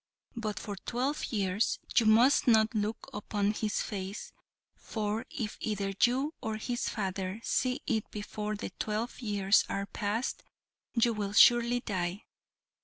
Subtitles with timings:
[0.35, 4.33] But for twelve years you must not look upon his face,
[4.75, 10.41] for if either you or his father see it before the twelve years are past,
[10.95, 12.25] you will surely die!